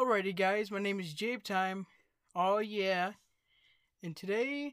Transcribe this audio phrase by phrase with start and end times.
[0.00, 1.84] Alrighty, guys, my name is Jabe Time.
[2.34, 3.12] Oh, yeah.
[4.02, 4.72] And today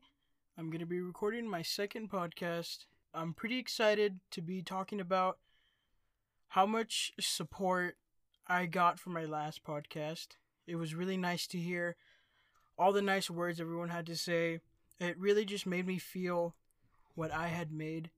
[0.58, 2.86] I'm going to be recording my second podcast.
[3.14, 5.40] I'm pretty excited to be talking about
[6.48, 7.98] how much support
[8.48, 10.28] I got from my last podcast.
[10.66, 11.98] It was really nice to hear
[12.80, 14.62] all the nice words everyone had to say.
[14.98, 16.56] It really just made me feel
[17.16, 18.12] what I had made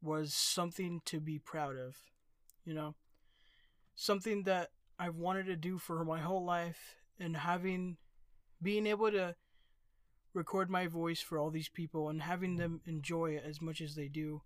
[0.00, 1.96] was something to be proud of.
[2.64, 2.94] You know,
[3.96, 7.96] something that I've wanted to do for my whole life and having
[8.62, 9.34] being able to
[10.34, 13.94] record my voice for all these people and having them enjoy it as much as
[13.94, 14.42] they do.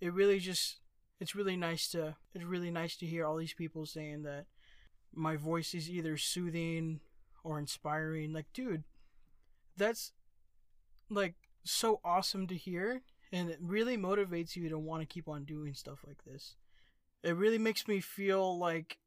[0.00, 0.80] It really just
[1.20, 4.46] it's really nice to it's really nice to hear all these people saying that
[5.14, 7.00] my voice is either soothing
[7.44, 8.32] or inspiring.
[8.32, 8.84] Like, dude,
[9.76, 10.12] that's
[11.08, 15.44] like so awesome to hear and it really motivates you to want to keep on
[15.44, 16.56] doing stuff like this.
[17.22, 18.98] It really makes me feel like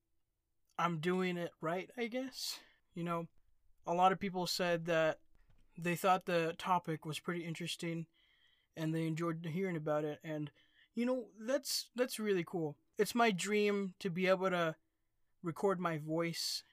[0.80, 2.60] I'm doing it right, I guess.
[2.94, 3.28] You know,
[3.86, 5.20] a lot of people said that
[5.78, 8.08] they thought the topic was pretty interesting
[8.76, 10.52] and they enjoyed hearing about it and
[10.98, 12.76] you know, that's that's really cool.
[12.98, 14.76] It's my dream to be able to
[15.44, 16.64] record my voice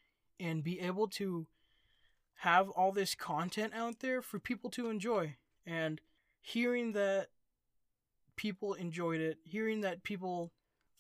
[0.41, 1.47] and be able to
[2.37, 6.01] have all this content out there for people to enjoy and
[6.41, 7.29] hearing that
[8.35, 10.53] people enjoyed it, hearing that people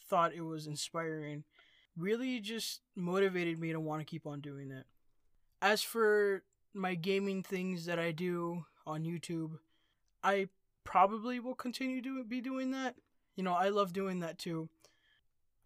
[0.07, 1.45] thought it was inspiring
[1.97, 4.87] really just motivated me to want to keep on doing it.
[5.63, 6.43] As for
[6.73, 9.59] my gaming things that I do on YouTube,
[10.23, 10.49] I
[10.83, 12.97] probably will continue to be doing that.
[13.37, 14.69] You know, I love doing that too.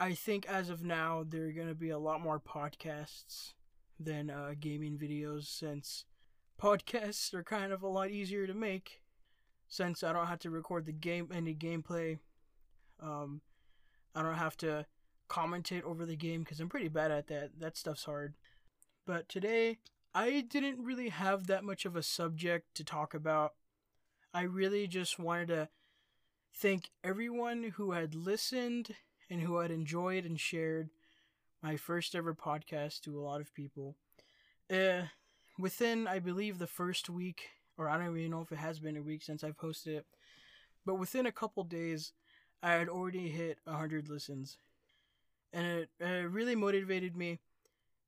[0.00, 3.54] I think as of now, there are going to be a lot more podcasts
[3.98, 6.04] than uh, gaming videos since
[6.60, 9.02] podcasts are kind of a lot easier to make
[9.68, 12.18] since I don't have to record the game any gameplay.
[13.02, 13.40] Um,
[14.14, 14.86] I don't have to
[15.28, 17.60] commentate over the game because I'm pretty bad at that.
[17.60, 18.34] That stuff's hard.
[19.06, 19.78] But today,
[20.14, 23.54] I didn't really have that much of a subject to talk about.
[24.34, 25.68] I really just wanted to
[26.54, 28.94] thank everyone who had listened
[29.30, 30.90] and who had enjoyed and shared
[31.62, 33.96] my first ever podcast to a lot of people.
[34.72, 35.02] Uh,
[35.58, 38.96] within, I believe, the first week, or I don't even know if it has been
[38.96, 40.06] a week since I've posted it,
[40.84, 42.12] but within a couple days,
[42.62, 44.58] I had already hit 100 listens
[45.52, 47.40] and it, it really motivated me.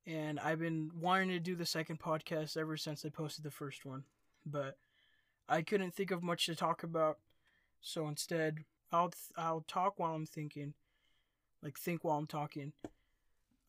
[0.06, 3.84] And I've been wanting to do the second podcast ever since I posted the first
[3.84, 4.04] one,
[4.46, 4.78] but
[5.48, 7.18] I couldn't think of much to talk about.
[7.80, 10.74] So instead, I'll I'll talk while I'm thinking,
[11.62, 12.72] like think while I'm talking,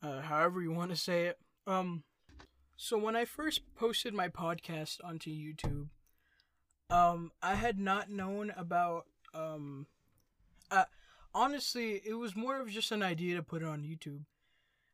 [0.02, 1.38] uh, however you want to say it.
[1.66, 2.02] Um,
[2.76, 5.88] so when I first posted my podcast onto YouTube,
[6.90, 9.86] um, I had not known about um,
[10.70, 10.84] uh,
[11.34, 14.22] honestly, it was more of just an idea to put it on YouTube.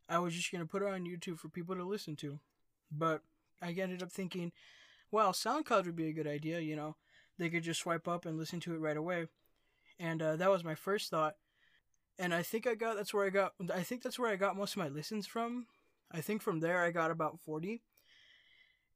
[0.08, 2.40] I was just gonna put it on YouTube for people to listen to,
[2.90, 3.22] but
[3.60, 4.52] I ended up thinking,
[5.10, 6.60] well, SoundCloud would be a good idea.
[6.60, 6.96] You know,
[7.38, 9.26] they could just swipe up and listen to it right away,
[9.98, 11.34] and uh, that was my first thought.
[12.18, 14.56] And I think I got that's where I got I think that's where I got
[14.56, 15.66] most of my listens from.
[16.10, 17.82] I think from there I got about forty.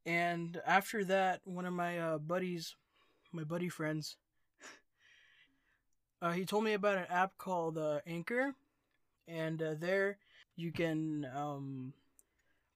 [0.04, 2.74] And after that, one of my uh, buddies,
[3.30, 4.16] my buddy friends,
[6.22, 8.54] uh, he told me about an app called uh, Anchor,
[9.26, 10.18] and uh, there
[10.54, 11.92] you can um,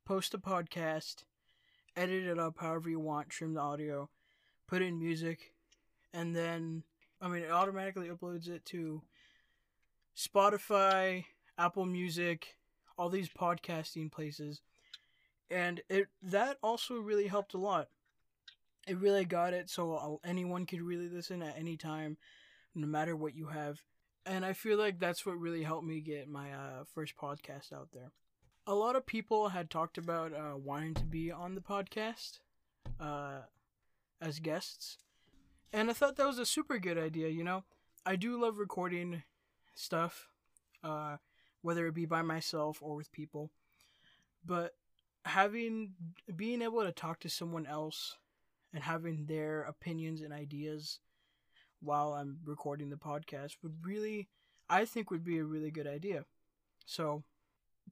[0.04, 1.22] post a podcast,
[1.96, 4.10] edit it up however you want, trim the audio,
[4.66, 5.52] put in music,
[6.12, 6.82] and then
[7.20, 9.02] I mean it automatically uploads it to
[10.16, 11.24] Spotify,
[11.56, 12.56] Apple Music,
[12.98, 14.60] all these podcasting places,
[15.52, 17.90] and it that also really helped a lot.
[18.88, 22.16] It really got it so anyone could really listen at any time
[22.76, 23.82] no matter what you have.
[24.26, 27.88] And I feel like that's what really helped me get my uh, first podcast out
[27.92, 28.12] there.
[28.66, 32.40] A lot of people had talked about uh, wanting to be on the podcast
[33.00, 33.42] uh,
[34.20, 34.98] as guests.
[35.72, 37.64] And I thought that was a super good idea, you know?
[38.04, 39.22] I do love recording
[39.74, 40.28] stuff,
[40.84, 41.16] uh,
[41.62, 43.50] whether it be by myself or with people.
[44.44, 44.74] But
[45.24, 45.92] having,
[46.34, 48.16] being able to talk to someone else
[48.74, 51.00] and having their opinions and ideas
[51.80, 54.28] while I'm recording the podcast would really,
[54.68, 56.24] I think, would be a really good idea.
[56.84, 57.24] So,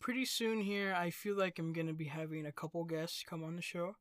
[0.01, 3.45] pretty soon here, I feel like I'm going to be having a couple guests come
[3.45, 3.97] on the show.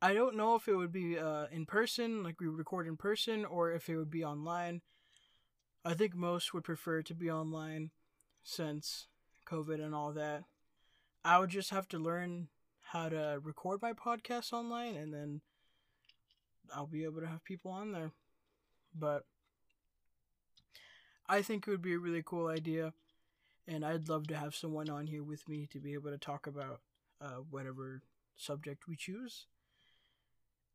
[0.00, 3.44] I don't know if it would be uh, in person, like we record in person,
[3.44, 4.82] or if it would be online.
[5.84, 7.90] I think most would prefer to be online
[8.42, 9.08] since
[9.46, 10.44] COVID and all that.
[11.24, 12.48] I would just have to learn
[12.80, 15.40] how to record my podcast online and then
[16.74, 18.12] I'll be able to have people on there.
[18.98, 19.24] But
[21.28, 22.92] I think it would be a really cool idea,
[23.66, 26.46] and I'd love to have someone on here with me to be able to talk
[26.46, 26.80] about
[27.20, 28.02] uh, whatever
[28.36, 29.46] subject we choose.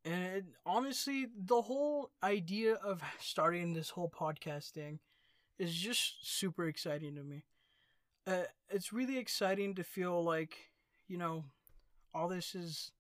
[0.05, 4.99] And honestly, the whole idea of starting this whole podcasting
[5.57, 7.45] is just super exciting to me.
[8.27, 10.57] Uh, it's really exciting to feel like,
[11.07, 11.45] you know,
[12.13, 12.91] all this is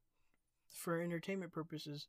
[0.73, 2.07] for entertainment purposes.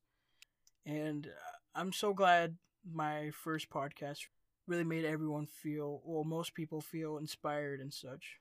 [0.86, 2.56] And uh, I'm so glad
[2.90, 4.26] my first podcast
[4.66, 8.38] really made everyone feel, well, most people feel inspired and such.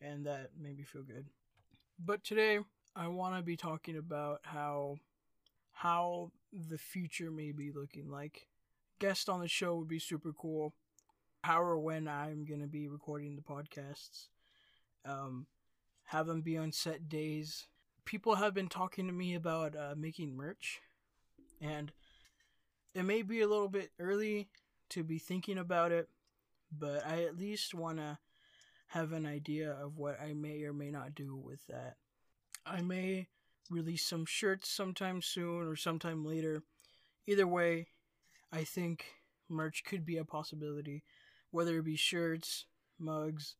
[0.00, 1.26] And that made me feel good.
[1.98, 2.58] But today,
[2.94, 4.96] I want to be talking about how
[5.72, 8.46] how the future may be looking like.
[8.98, 10.72] Guest on the show would be super cool.
[11.44, 14.28] How or when I'm going to be recording the podcasts.
[15.04, 15.46] Um,
[16.04, 17.66] have them be on set days.
[18.06, 20.80] People have been talking to me about uh, making merch.
[21.60, 21.92] And
[22.96, 24.48] it may be a little bit early
[24.88, 26.08] to be thinking about it,
[26.72, 28.16] but I at least want to
[28.88, 31.96] have an idea of what I may or may not do with that.
[32.64, 33.28] I may
[33.68, 36.62] release some shirts sometime soon or sometime later.
[37.26, 37.88] Either way,
[38.50, 39.04] I think
[39.46, 41.02] merch could be a possibility,
[41.50, 42.64] whether it be shirts,
[42.98, 43.56] mugs.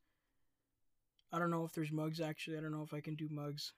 [1.31, 2.57] I don't know if there's mugs actually.
[2.57, 3.75] I don't know if I can do mugs,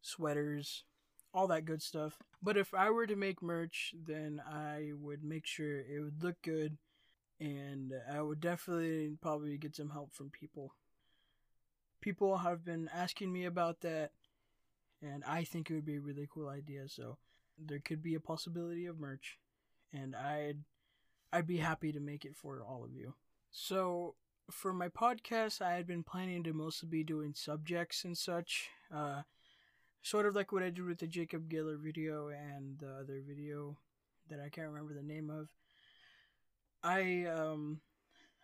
[0.00, 0.84] sweaters,
[1.34, 2.18] all that good stuff.
[2.42, 6.36] But if I were to make merch, then I would make sure it would look
[6.42, 6.78] good
[7.40, 10.74] and I would definitely probably get some help from people.
[12.00, 14.12] People have been asking me about that
[15.02, 16.88] and I think it would be a really cool idea.
[16.88, 17.18] So
[17.58, 19.38] there could be a possibility of merch,
[19.92, 20.58] and I'd
[21.32, 23.14] I'd be happy to make it for all of you.
[23.50, 24.14] So
[24.50, 29.22] for my podcast, I had been planning to mostly be doing subjects and such, uh,
[30.02, 33.76] sort of like what I did with the Jacob Giller video and the other video
[34.28, 35.48] that I can't remember the name of.
[36.82, 37.80] I um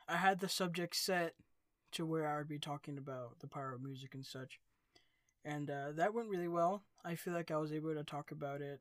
[0.08, 1.34] I had the subject set
[1.92, 4.58] to where I would be talking about the power of music and such
[5.44, 6.82] and uh, that went really well.
[7.04, 8.80] I feel like I was able to talk about it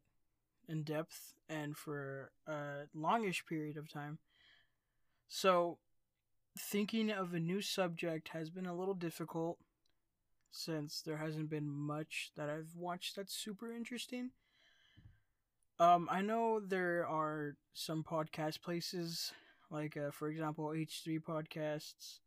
[0.68, 4.20] in depth and for a longish period of time.
[5.28, 5.80] So,
[6.58, 9.58] thinking of a new subject has been a little difficult
[10.54, 14.30] since there hasn't been much that I've watched that's super interesting.
[15.80, 19.34] Um, I know there are some podcast places,
[19.72, 22.20] like uh, for example, H3 Podcasts.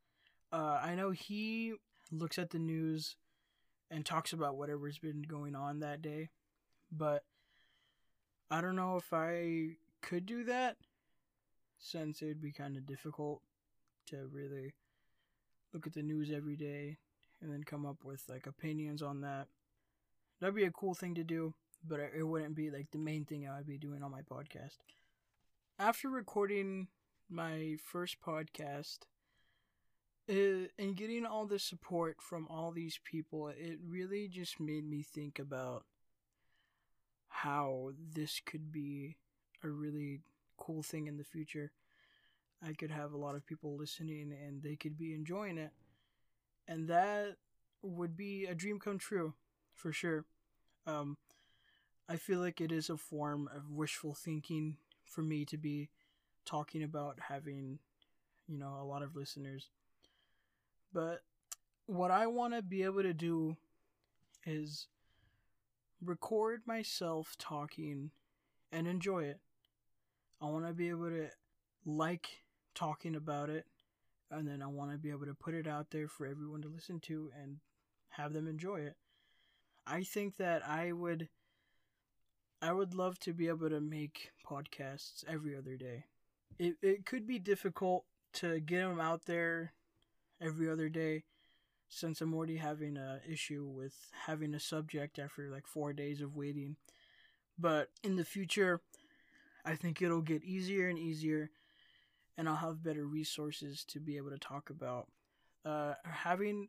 [0.53, 1.75] Uh, I know he
[2.11, 3.15] looks at the news
[3.93, 6.31] and talks about whatever's been going on that day.
[6.91, 7.23] But
[8.51, 10.77] I don't know if I could do that
[11.79, 13.41] since it would be kind of difficult
[14.09, 14.75] to really
[15.73, 16.99] look at the news every day
[17.47, 19.47] and then come up with like opinions on that.
[20.41, 21.55] That'd be a cool thing to do,
[21.87, 24.79] but it wouldn't be like the main thing I would be doing on my podcast.
[25.79, 26.89] After recording
[27.31, 28.99] my first podcast,
[30.29, 35.03] uh, and getting all the support from all these people, it really just made me
[35.03, 35.85] think about
[37.29, 39.17] how this could be
[39.63, 40.21] a really
[40.57, 41.71] cool thing in the future.
[42.67, 45.71] I could have a lot of people listening and they could be enjoying it.
[46.69, 47.37] And that
[47.83, 49.35] would be a dream come true
[49.75, 50.25] for sure.
[50.87, 51.17] Um,
[52.09, 55.91] I feel like it is a form of wishful thinking for me to be
[56.45, 57.79] talking about having,
[58.47, 59.69] you know, a lot of listeners.
[60.93, 61.23] But
[61.87, 63.57] what I want to be able to do
[64.45, 64.87] is
[66.05, 68.11] record myself talking
[68.73, 69.41] and enjoy it.
[70.41, 71.29] I want to be able to
[71.85, 72.43] like
[72.75, 73.67] talking about it
[74.31, 76.69] and then I want to be able to put it out there for everyone to
[76.69, 77.59] listen to and
[78.11, 78.97] have them enjoy it.
[79.87, 81.29] I think that I would
[82.61, 86.05] I would love to be able to make podcasts every other day.
[86.59, 88.05] It it could be difficult
[88.35, 89.73] to get them out there
[90.41, 91.25] every other day
[91.89, 93.95] since I'm already having a issue with
[94.27, 96.77] having a subject after like four days of waiting.
[97.59, 98.81] But in the future,
[99.65, 101.51] I think it'll get easier and easier,
[102.37, 105.09] and I'll have better resources to be able to talk about.
[105.65, 106.69] Uh, having,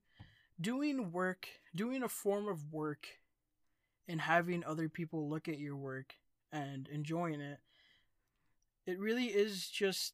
[0.60, 3.08] doing work, doing a form of work,
[4.08, 6.16] and having other people look at your work
[6.52, 7.60] and enjoying it.
[8.86, 10.14] It really is just,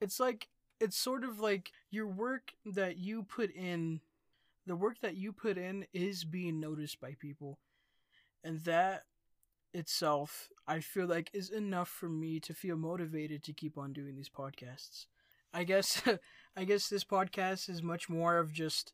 [0.00, 0.48] it's like
[0.80, 4.00] it's sort of like your work that you put in
[4.66, 7.58] the work that you put in is being noticed by people
[8.44, 9.04] and that
[9.72, 14.16] itself i feel like is enough for me to feel motivated to keep on doing
[14.16, 15.06] these podcasts
[15.54, 16.02] i guess
[16.56, 18.92] i guess this podcast is much more of just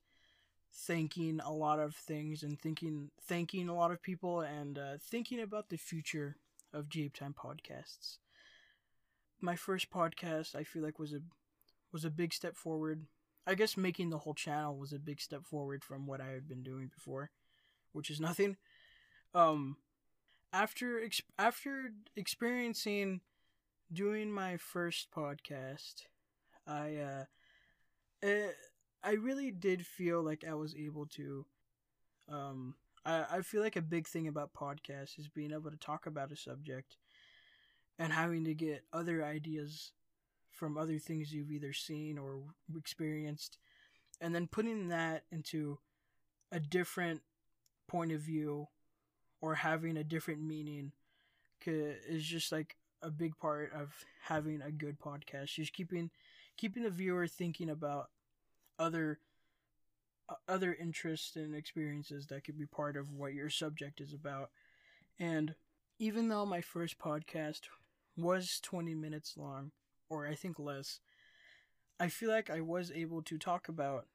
[0.77, 5.41] thanking a lot of things and thinking thanking a lot of people and uh, thinking
[5.41, 6.37] about the future
[6.73, 8.19] of Jape Time podcasts.
[9.41, 11.21] My first podcast I feel like was a
[11.93, 13.07] was a big step forward.
[13.47, 16.49] I guess making the whole channel was a big step forward from what I had
[16.49, 17.31] been doing before,
[17.93, 18.57] which is nothing.
[19.35, 19.77] Um,
[20.57, 23.21] after ex- after experiencing
[23.93, 26.07] doing my first podcast,
[26.67, 27.25] I uh,
[28.23, 28.57] it,
[29.05, 31.45] I really did feel like I was able to.
[32.31, 36.07] Um, I I feel like a big thing about podcasts is being able to talk
[36.07, 36.97] about a subject,
[37.99, 39.93] and having to get other ideas
[40.51, 42.41] from other things you've either seen or
[42.75, 43.59] experienced,
[44.23, 45.79] and then putting that into
[46.51, 47.21] a different
[47.89, 48.69] point of view
[49.41, 50.93] or having a different meaning
[51.67, 55.55] is just like a big part of having a good podcast.
[55.55, 56.11] Just keeping
[56.57, 58.11] keeping the viewer thinking about
[58.79, 59.19] other
[60.29, 64.51] uh, other interests and experiences that could be part of what your subject is about.
[65.19, 65.55] And
[65.99, 67.63] even though my first podcast
[68.17, 69.71] was 20 minutes long
[70.09, 71.01] or i think less
[72.01, 74.07] i feel like i was able to talk about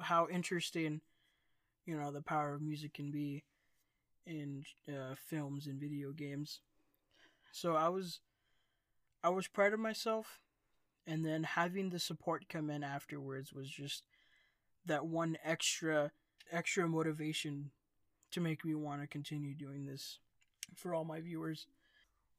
[0.00, 1.00] how interesting
[1.84, 3.42] you know the power of music can be
[4.28, 6.60] in uh, films and video games.
[7.50, 8.20] So I was
[9.24, 10.40] I was proud of myself
[11.06, 14.04] and then having the support come in afterwards was just
[14.86, 16.12] that one extra
[16.52, 17.70] extra motivation
[18.30, 20.18] to make me want to continue doing this
[20.76, 21.66] for all my viewers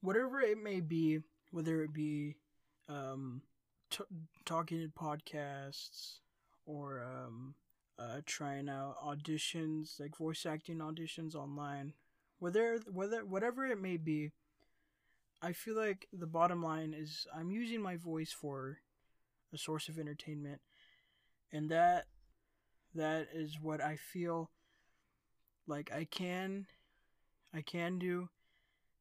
[0.02, 1.20] whatever it may be
[1.52, 2.36] whether it be
[2.88, 3.42] um,
[3.90, 4.04] t-
[4.46, 6.20] talking in podcasts
[6.66, 7.54] or um,
[8.00, 11.94] uh, trying out auditions, like voice acting auditions online,
[12.40, 14.32] whether whether whatever it may be.
[15.42, 18.80] I feel like the bottom line is I'm using my voice for
[19.54, 20.62] a source of entertainment,
[21.52, 22.06] and that
[22.96, 24.50] that is what I feel
[25.68, 26.68] like I can
[27.54, 28.30] I can do,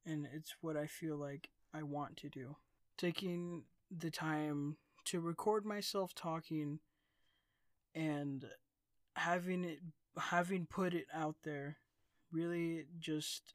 [0.04, 2.56] and it's what I feel like I want to do.
[2.96, 4.76] Taking the time
[5.06, 6.80] to record myself talking
[7.94, 8.44] and
[9.18, 9.80] having it
[10.18, 11.76] having put it out there
[12.32, 13.54] really just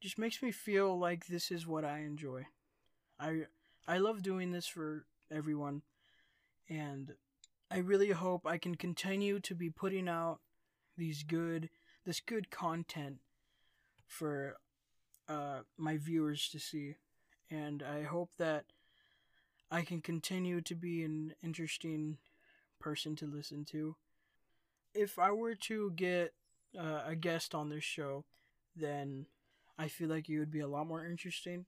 [0.00, 2.46] just makes me feel like this is what I enjoy.
[3.18, 3.46] I
[3.86, 5.82] I love doing this for everyone
[6.68, 7.14] and
[7.70, 10.40] I really hope I can continue to be putting out
[10.96, 11.70] these good
[12.04, 13.16] this good content
[14.06, 14.56] for
[15.28, 16.96] uh, my viewers to see
[17.50, 18.66] and I hope that
[19.70, 22.18] I can continue to be an interesting
[22.78, 23.96] person to listen to
[24.98, 26.34] if I were to get
[26.78, 28.24] uh, a guest on this show,
[28.74, 29.26] then
[29.78, 31.66] I feel like it would be a lot more interesting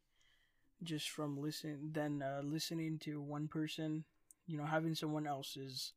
[0.82, 4.04] just from listen than uh, listening to one person.
[4.46, 5.92] You know, having someone else's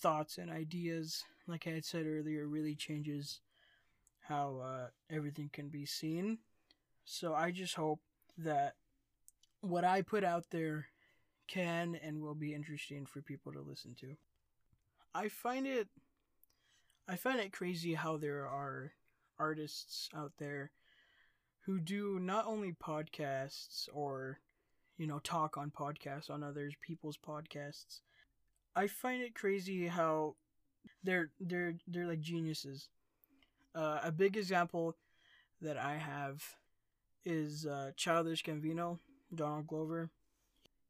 [0.00, 3.40] thoughts and ideas, like I had said earlier, really changes
[4.20, 6.38] how uh, everything can be seen.
[7.04, 8.00] So I just hope
[8.36, 8.74] that
[9.60, 10.86] what I put out there
[11.48, 14.16] can and will be interesting for people to listen to.
[15.14, 15.88] I find it
[17.10, 18.92] I find it crazy how there are
[19.38, 20.72] artists out there
[21.64, 24.40] who do not only podcasts or
[24.98, 28.00] you know talk on podcasts on other people's podcasts.
[28.76, 30.34] I find it crazy how
[31.02, 32.90] they're they're they're like geniuses.
[33.74, 34.94] Uh, a big example
[35.62, 36.42] that I have
[37.24, 38.98] is uh, Childish Gambino,
[39.34, 40.10] Donald Glover.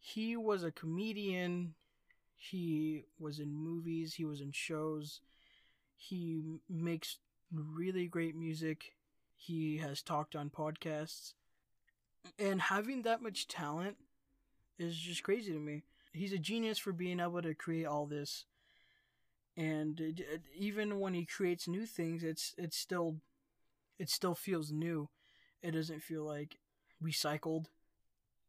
[0.01, 1.75] He was a comedian.
[2.37, 4.15] He was in movies.
[4.15, 5.21] He was in shows.
[5.99, 7.19] He makes
[7.53, 8.95] really great music.
[9.37, 11.35] He has talked on podcasts.
[12.39, 13.97] And having that much talent
[14.79, 15.83] is just crazy to me.
[16.13, 18.45] He's a genius for being able to create all this.
[19.57, 23.17] And it, it, even when he creates new things, it's it's still
[23.99, 25.09] it still feels new.
[25.63, 26.59] It doesn't feel like
[27.03, 27.67] recycled.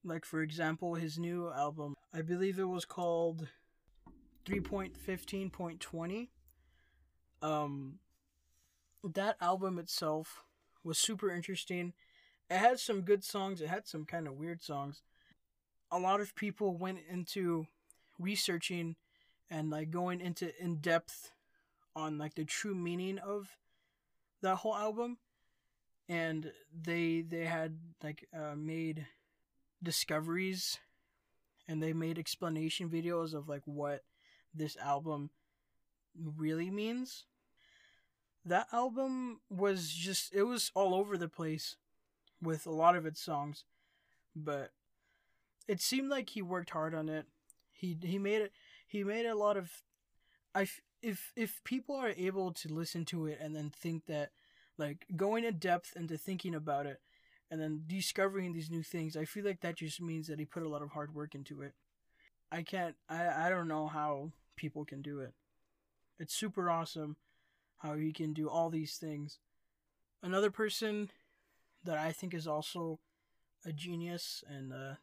[0.04, 3.48] Like for example, his new album, I believe it was called
[4.46, 6.28] 3.15.20
[7.42, 8.00] um,
[9.04, 10.44] that album itself
[10.84, 11.94] was super interesting.
[12.50, 13.62] It had some good songs.
[13.62, 15.02] It had some kind of weird songs.
[15.92, 17.68] A lot of people went into
[18.20, 18.96] researching
[19.50, 21.32] and like going into in depth
[21.96, 23.58] on like the true meaning of
[24.42, 25.18] that whole album
[26.08, 26.52] and
[26.84, 29.06] they they had like uh, made
[29.82, 30.80] discoveries
[31.68, 34.04] and they made explanation videos of like what
[34.54, 35.30] this album
[36.38, 37.26] really means.
[38.46, 41.76] That album was just it was all over the place
[42.42, 43.66] with a lot of its songs
[44.36, 44.72] but
[45.68, 47.26] it seemed like he worked hard on it.
[47.72, 48.52] He he made it
[48.88, 49.84] he made a lot of
[50.54, 50.68] i
[51.02, 54.32] if if people are able to listen to it and then think that
[54.78, 57.00] like going in depth into thinking about it
[57.50, 60.64] and then discovering these new things i feel like that just means that he put
[60.64, 61.74] a lot of hard work into it.
[62.52, 65.34] I can't i i don't know how people can do it
[66.20, 67.16] it's super awesome
[67.78, 69.40] how he can do all these things.
[70.22, 71.10] Another person
[71.84, 73.00] that I think is also
[73.66, 74.96] a genius and uh,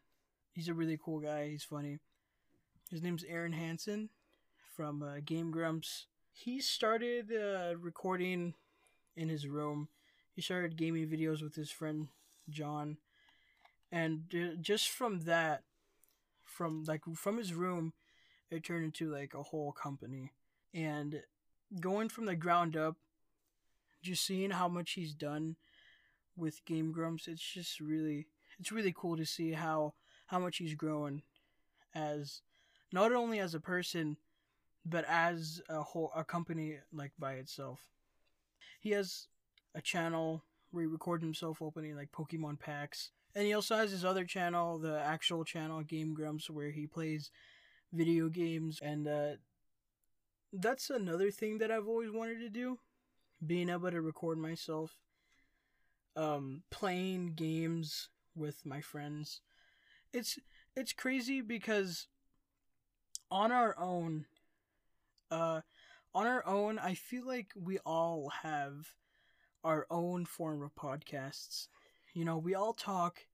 [0.52, 1.48] he's a really cool guy.
[1.48, 1.98] He's funny.
[2.90, 4.10] His name's Arin Hanson
[4.74, 6.06] from uh, Game Grumps.
[6.32, 8.54] He started uh, recording
[9.16, 9.88] in his room.
[10.34, 12.08] He started gaming videos with his friend
[12.50, 12.98] Jon,
[13.90, 14.24] and
[14.60, 15.62] just from that,
[16.44, 17.94] from like from his room,
[18.50, 20.32] it turned into like a whole company.
[20.76, 21.22] And
[21.80, 22.96] going from the ground up,
[24.02, 25.56] just seeing how much he's done
[26.36, 28.26] with Game Grumps, it's just really
[28.60, 29.94] it's really cool to see how
[30.26, 31.22] how much he's growing
[31.94, 32.42] as
[32.92, 34.18] not only as a person
[34.84, 37.80] but as a whole a company like by itself.
[38.78, 39.28] He has
[39.74, 43.10] a channel where he records himself opening like Pokemon packs.
[43.34, 47.30] And he also has his other channel, the actual channel Game Grumps, where he plays
[47.92, 49.32] video games and uh,
[50.60, 52.78] that's another thing that I've always wanted to do.
[53.44, 54.98] Being able to record myself
[56.16, 59.40] um, playing games with my friends.
[60.12, 60.38] It's
[60.74, 62.06] it's crazy because
[63.30, 64.26] on our own
[65.30, 65.60] uh
[66.14, 68.92] on our own I feel like we all have
[69.64, 71.68] our own form of podcasts.
[72.14, 73.26] You know, we all talk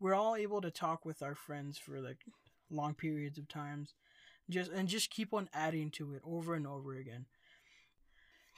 [0.00, 2.24] we're all able to talk with our friends for like
[2.70, 3.94] long periods of times
[4.48, 7.26] just and just keep on adding to it over and over again.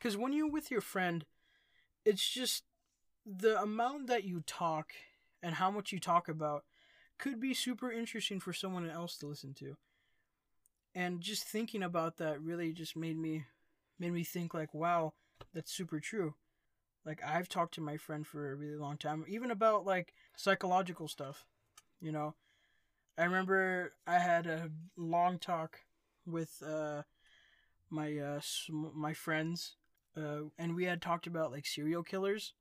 [0.01, 1.25] Cuz when you're with your friend,
[2.05, 2.65] it's just
[3.25, 4.93] the amount that you talk
[5.43, 6.65] and how much you talk about
[7.19, 9.77] could be super interesting for someone else to listen to.
[10.95, 13.47] And just thinking about that really just made me
[13.99, 15.15] made me think like, wow,
[15.53, 16.35] that's super true.
[17.05, 21.09] Like I've talked to my friend for a really long time, even about like psychological
[21.09, 21.47] stuff,
[22.01, 22.35] you know.
[23.19, 25.81] I remember I had a long talk
[26.27, 27.03] with uh
[27.91, 28.41] my uh
[28.73, 29.77] my friends
[30.17, 32.53] uh and we had talked about like serial killers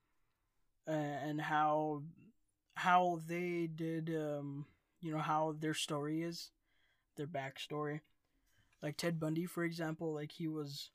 [0.87, 2.03] uh, and how
[2.75, 4.65] how they did um
[5.01, 6.51] you know how their story is
[7.17, 8.01] their backstory.
[8.81, 10.91] Like ted bundy for example like he was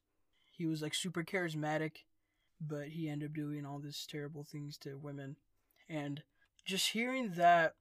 [0.51, 2.05] he was like super charismatic
[2.61, 5.37] but he ended up doing all these terrible things to women.
[5.89, 6.23] And
[6.65, 7.75] just hearing that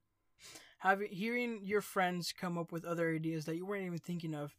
[0.80, 4.56] having hearing your friends come up with other ideas that you weren't even thinking of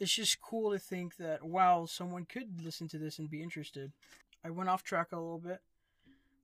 [0.00, 3.92] it's just cool to think that wow someone could listen to this and be interested
[4.44, 5.60] i went off track a little bit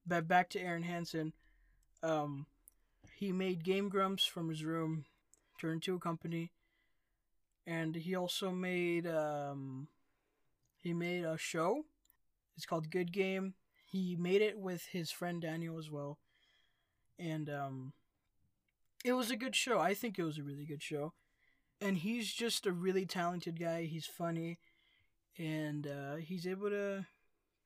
[0.07, 1.33] but back to arin hanson
[2.03, 2.47] um,
[3.17, 5.05] he made Game Grumps from his room,
[5.61, 6.53] turned to a company,
[7.67, 9.89] and he also made um,
[10.83, 11.85] he made a show.
[12.57, 13.55] It's called Good Game.
[13.87, 16.19] He made it with his friend Daniel as well,
[17.19, 17.93] and um,
[19.05, 19.79] it was a good show.
[19.79, 21.13] I think it was a really good show,
[21.81, 23.85] and he's just a really talented guy.
[23.85, 24.59] He's funny,
[25.39, 27.07] and uh, he's able to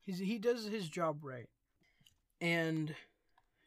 [0.04, 1.48] he's he does his job right,
[2.40, 2.94] and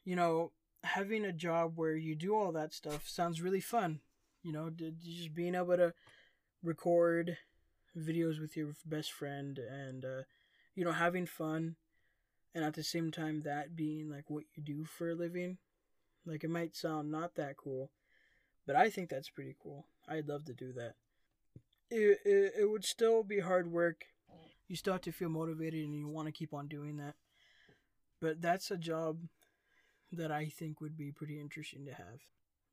[0.06, 0.52] you know
[0.84, 4.00] having a job where you do all that stuff sounds really fun.
[4.44, 5.94] You know, just being able to
[6.64, 7.38] record
[7.98, 10.22] videos with your best friend and uh,
[10.76, 11.76] you know having fun,
[12.56, 15.58] and at the same time that being like what you do for a living.
[16.28, 17.90] Like it might sound not that cool,
[18.66, 19.88] but I think that's pretty cool.
[20.08, 20.96] I'd love to do that.
[21.90, 24.04] It, it, it would still be hard work.
[24.68, 27.16] You still have to feel motivated and you want to keep on doing that.
[28.20, 29.20] But that's a job
[30.12, 32.20] that I think would be pretty interesting to have.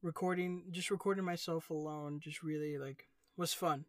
[0.03, 3.85] Recording, just recording myself alone, just really like was fun.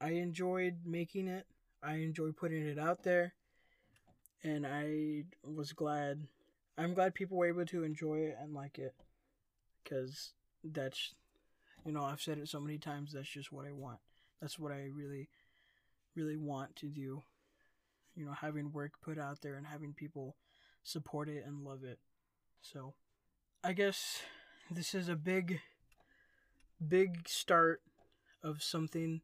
[0.00, 1.46] I enjoyed making it.
[1.82, 3.34] I enjoyed putting it out there,
[4.44, 6.26] and I was glad.
[6.78, 8.94] I'm glad people were able to enjoy it and like it,
[9.82, 10.32] because
[10.64, 11.14] that's,
[11.84, 13.12] you know, I've said it so many times.
[13.12, 13.98] That's just what I want.
[14.40, 15.28] That's what I really,
[16.14, 17.22] really want to do.
[18.14, 20.36] You know, having work put out there and having people
[20.82, 21.98] support it and love it.
[22.60, 22.94] So,
[23.64, 24.22] I guess
[24.70, 25.60] this is a big,
[26.86, 27.82] big start
[28.42, 29.20] of something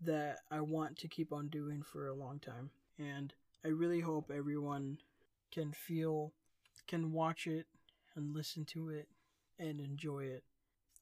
[0.00, 2.70] that I want to keep on doing for a long time.
[2.98, 3.32] And
[3.64, 4.98] I really hope everyone
[5.50, 6.32] can feel,
[6.86, 7.66] can watch it
[8.14, 9.08] and listen to it
[9.58, 10.44] and enjoy it.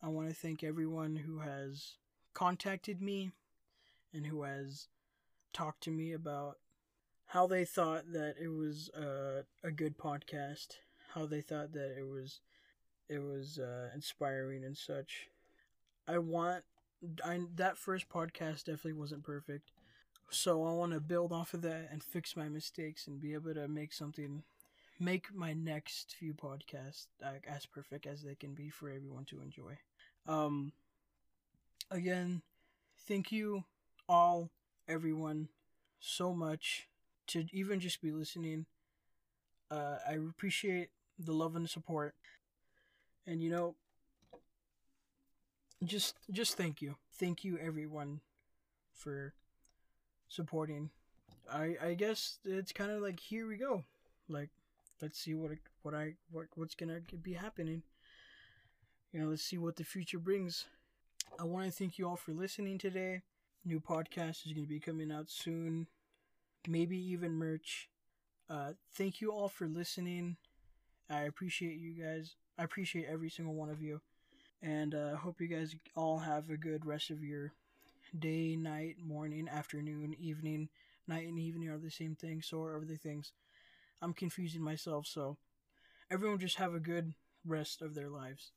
[0.03, 1.97] I want to thank everyone who has
[2.35, 3.33] contacted me
[4.13, 4.89] and who has
[5.53, 6.59] talked to me about
[7.27, 10.77] how they thought that it was a, a good podcast
[11.15, 12.41] how they thought that it was
[13.09, 15.29] it was uh, inspiring and such.
[16.07, 16.65] I want
[17.25, 19.71] I that first podcast definitely wasn't perfect.
[20.31, 23.55] So I want to build off of that and fix my mistakes and be able
[23.55, 24.43] to make something
[25.01, 29.41] make my next few podcasts like as perfect as they can be for everyone to
[29.41, 29.79] enjoy.
[30.27, 30.73] Um
[31.91, 32.43] again,
[33.07, 33.65] thank you
[34.09, 34.51] all
[34.89, 35.49] everyone
[36.01, 36.89] so much
[37.29, 38.67] to even just be listening.
[39.71, 42.15] Uh, I appreciate the love and support.
[43.27, 43.75] And you know,
[45.85, 46.97] just just thank you.
[47.13, 48.21] Thank you everyone
[48.93, 49.35] for
[50.29, 50.91] supporting.
[51.51, 53.85] I I guess it's kind of like here we go.
[54.29, 54.51] Like
[55.01, 57.83] let's see what what I what what's to be happening.
[59.13, 60.67] You know, let's see what the future brings.
[61.39, 63.23] I want to thank you all for listening today.
[63.65, 65.87] New podcast is to be coming out soon.
[66.67, 67.89] Maybe even merch.
[68.51, 70.37] Uh, thank you all for listening.
[71.11, 72.35] I appreciate you guys.
[72.59, 74.01] I appreciate every single one of you.
[74.63, 77.53] And I uh, hope you guys all have a good rest of your
[78.19, 80.69] day, night, morning, afternoon, evening.
[81.07, 83.33] Night and evening are the same thing, so are other things.
[84.03, 85.39] I'm confusing myself, so
[86.11, 88.53] everyone just have a good rest of their lives.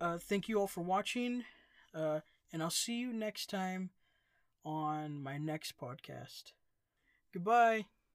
[0.00, 1.44] Uh, thank you all for watching,
[1.94, 2.20] uh,
[2.52, 3.90] and I'll see you next time
[4.64, 6.52] on my next podcast.
[7.32, 7.86] Goodbye.